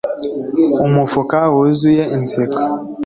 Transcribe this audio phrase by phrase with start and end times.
[0.85, 2.59] umufuka wuzuye inseko,